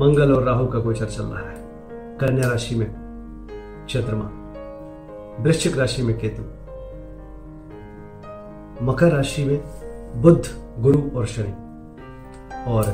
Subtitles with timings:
[0.00, 1.56] मंगल और राहु का गोचर चल रहा है।
[2.18, 2.86] कन्या राशि में
[3.90, 4.30] चंद्रमा,
[5.42, 6.42] वृश्चिक राशि में केतु,
[8.84, 9.58] मकर राशि में
[10.22, 10.44] बुद्ध
[10.78, 11.52] गुरु और शनि,
[12.70, 12.84] और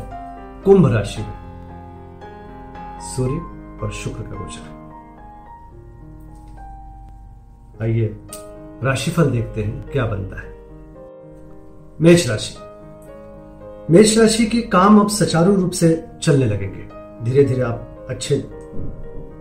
[0.65, 1.39] कुंभ राशि में
[3.01, 3.41] सूर्य
[3.83, 4.79] और शुक्र का गोचर।
[7.83, 8.21] आइए,
[8.83, 10.57] राशिफल देखते हैं, क्या बनता है।
[12.01, 12.68] मेष राशि
[13.91, 16.89] मेष राशि के काम अब सुचारू रूप से चलने लगेंगे।
[17.25, 18.45] धीरे धीरे आप अच्छे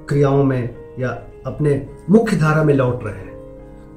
[0.10, 1.10] क्रियाओं में या
[1.46, 3.38] अपने मुख्य धारा में लौट रहे हैं।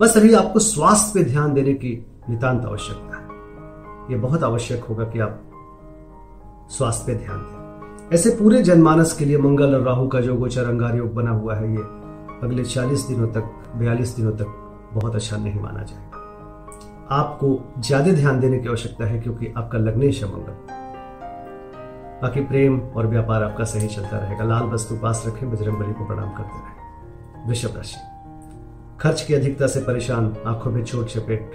[0.00, 3.22] बस अभी आपको स्वास्थ्य पे ध्यान देने की नितांत आवश्यकता है।
[4.12, 5.50] यह बहुत आवश्यक होगा कि आप
[6.70, 7.60] स्वास्थ्य पे ध्यान दें।
[8.14, 11.54] ऐसे पूरे जनमानस के लिए मंगल और राहु का जो गोचर अंगार योग बना हुआ
[11.54, 11.82] है ये।
[12.42, 14.46] अगले 40 दिनों तक 42 दिनों तक
[14.94, 16.09] बहुत अच्छा नहीं माना जाएगा।
[17.12, 20.52] आपको ज़्यादा ध्यान देने की आवश्यकता है क्योंकि आपका लग्नेश है मंगल
[22.22, 26.06] बाकी प्रेम और व्यापार आपका सही चलता रहेगा। लाल वस्तु पास रखें बजरंग बली को
[26.06, 27.96] प्रणाम करते रहें। वृषभ राशि।
[29.00, 31.50] खर्च की अधिकता से परेशान, आँखों में चोट चपेट,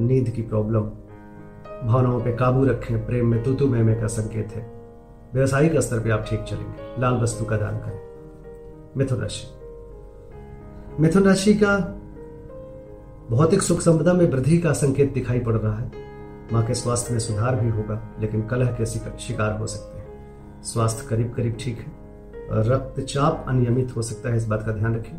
[0.00, 0.80] नींद की प्रॉब्लम,
[1.88, 4.72] भावनाओं पर काबू रखें, प्रेम में तुतु में का संकेत है।
[5.34, 8.00] व्यवसायिक स्तर पर आप ठीक चलेंगे। लाल वस्तु का दान करें।
[8.96, 9.46] मिथुन राशि।
[11.00, 12.02] मिथुन राशि का
[13.30, 15.92] भौतिक सुख संपदा में वृद्धि का संकेत दिखाई पड़ रहा है।
[16.52, 20.06] माँ के स्वास्थ्य में सुधार भी होगा, लेकिन कलह के शिकार हो सकते हैं।
[20.62, 21.92] स्वास्थ्य करीब करीब ठीक है।
[22.52, 25.16] रक्तचाप अनियमित हो सकता है, इस बात का ध्यान रखें।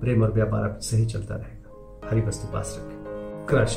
[0.00, 3.00] प्रेम और व्यापार आप सही चलता रहेगा। हरी वस्तु पास रखें।
[3.48, 3.74] क्रश।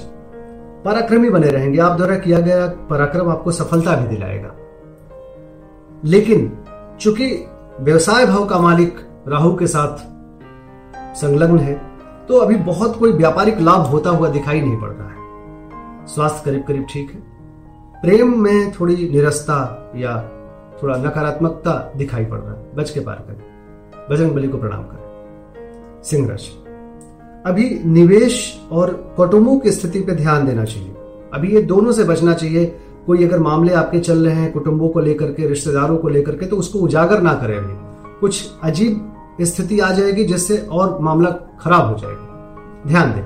[0.85, 4.55] पराक्रमी बने रहेंगे। आप द्वारा किया गया पराक्रम आपको सफलता भी दिलाएगा।
[6.05, 6.63] लेकिन
[6.99, 7.47] चूँकि
[7.79, 9.97] व्यवसाय भाव का मालिक राहु के साथ
[11.15, 11.92] संलग्न है
[12.29, 15.13] तो अभी बहुत कोई व्यापारिक लाभ होता हुआ दिखाई नहीं पड़ रहा है।
[16.07, 17.19] स्वास्थ्य करीब करीब ठीक है।
[18.01, 20.29] प्रेम में थोड़ी निरस्ता या
[20.83, 23.43] थोड़ा नकारात्मकता दिखाई पड़ रहा है। बच के पार करें।
[24.11, 25.03] बजरंग बली को प्रणाम करें।
[26.03, 26.63] सिंह राशि।
[27.45, 30.95] अभी निवेश और कौटुंबों की स्थिति पर ध्यान देना चाहिए।
[31.33, 34.99] अभी ये दोनों से बचना चाहिए। कोई अगर मामले आपके चल रहे हैं, कुटुंबों को
[34.99, 37.73] लेकर के, रिश्तेदारों को लेकर के तो उसको उजागर ना करें अभी।
[38.19, 41.29] कुछ अजीब स्थिति आ जाएगी जिससे और मामला
[41.59, 43.23] खराब हो जाएगा। ध्यान दें,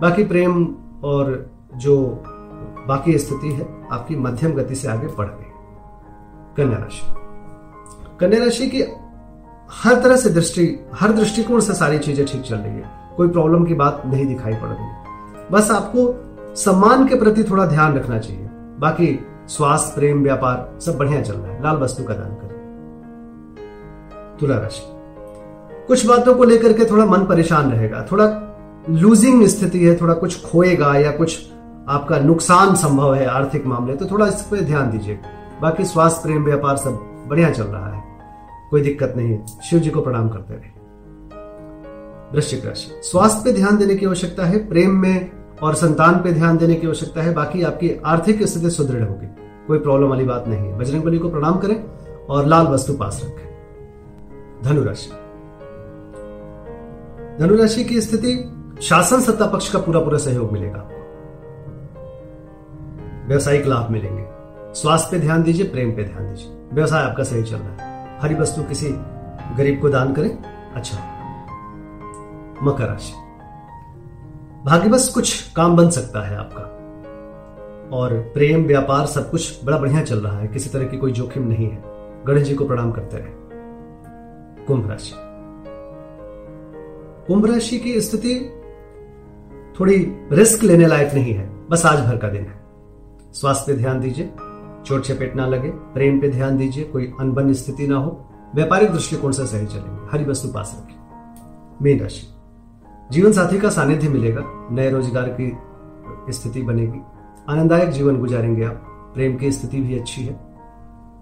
[0.00, 0.74] बाकी प्रेम
[1.04, 2.22] और जो
[2.88, 5.50] बाकी स्थिति है, आपकी मध्यम गति से आगे बढ़ गई
[6.56, 7.06] कन्या राशि।
[8.20, 8.82] कन्या राशि की
[9.72, 13.64] हर तरह से दृष्टि, हर दृष्टिकोण से सारी चीज़ें ठीक चल रही है। कोई प्रॉब्लम
[13.64, 18.48] की बात नहीं दिखाई पड़ रही बस आपको सम्मान के प्रति थोड़ा ध्यान रखना चाहिए।
[18.78, 19.18] बाकी
[19.48, 22.56] स्वास्थ्य, प्रेम, व्यापार सब बढ़िया चल रहा है। लाल वस्तु का दान करें।
[24.40, 24.95] तुला राशि।
[25.86, 28.26] कुछ बातों को लेकर के थोड़ा मन परेशान रहेगा, थोड़ा
[28.90, 31.38] लूजिंग स्थिति है, थोड़ा कुछ खोएगा या कुछ
[31.88, 35.18] आपका नुकसान संभव है आर्थिक मामले तो थोड़ा इस पर ध्यान दीजिए।
[35.62, 38.02] बाकी स्वास्थ्य, प्रेम, व्यापार सब बढ़िया चल रहा है।
[38.70, 40.74] कोई दिक्कत नहीं है। शिव जी को प्रणाम करते रहे
[42.34, 45.30] वृश्चिक राशि। स्वास्थ्य पे ध्यान देने की आवश्यकता है, प्रेम में
[45.62, 49.26] और संतान पे ध्यान देने की आवश्यकता है, बाकी आपकी आर्थिक स्थिति सुदृढ़ होगी।
[49.66, 51.84] कोई प्रॉब्लम वाली बात नहीं है। बजरंग बली को प्रणाम करें
[52.26, 53.46] और लाल वस्तु पास रखें।
[54.62, 55.10] धनुराशि
[57.40, 58.52] धनुराशि की स्थिति,
[58.82, 60.88] शासन सत्ता पक्ष का पूरा पूरा सहयोग मिलेगा।
[63.28, 64.26] व्यवसायिक लाभ मिलेंगे।
[64.74, 68.34] स्वास्थ्य पे ध्यान दीजिए, प्रेम पे ध्यान दीजिए। व्यवसाय आपका सही चल रहा है। हरी
[68.34, 68.86] वस्तु किसी
[69.56, 70.38] गरीब को दान करें
[70.74, 70.98] अच्छा।
[72.62, 73.12] मकर राशि।
[74.64, 76.62] भाग्यवश कुछ काम बन सकता है आपका।
[77.96, 81.48] और प्रेम, व्यापार, सब कुछ बड़ा बढ़िया चल रहा है। किसी तरह की कोई जोखिम
[81.48, 81.82] नहीं है।
[82.26, 83.28] गणेश जी को प्रणाम करते रहे।
[84.64, 85.25] कुंभ राशि।
[87.28, 88.34] कुंभ राशि की स्थिति
[89.80, 89.96] थोड़ी
[90.32, 94.30] रिस्क लेने लायक नहीं है, बस आज भर का दिन है। स्वास्थ्य ध्यान दीजिए,
[94.86, 99.32] चोट चपेट ना लगे प्रेम पे ध्यान दीजिए, कोई अनबन स्थिति ना हो, व्यापारिक दृष्टिकोण
[99.32, 102.26] से सही चलेंगे, हरी वस्तु पास रखें मीन राशि,
[103.10, 107.00] जीवन साथी का सानिध्य मिलेगा, नए रोज़गार की स्थिति बनेगी,
[107.48, 108.82] आनंददायक जीवन गुजारेंगे आप,
[109.14, 110.38] प्रेम की स्थिति भी अच्छी है।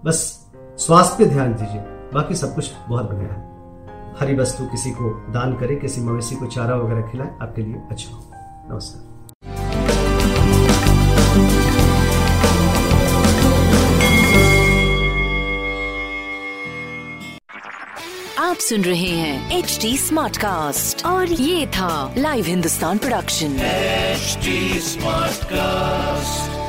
[0.05, 0.23] बस
[0.77, 1.81] स्वास्थ्य पे ध्यान दीजिए,
[2.13, 3.54] बाकी सब कुछ बहुत बढ़िया है।
[4.19, 8.11] हरी वस्तु किसी को दान करें किसी मवेशी को चारा वगैरह खिलाए आपके लिए अच्छा
[8.11, 8.21] हो।
[8.71, 9.13] नमस्कार।
[18.39, 24.47] आप सुन रहे हैं एच डी स्मार्ट कास्ट और ये था live Hindustan production H
[24.83, 26.64] smart cast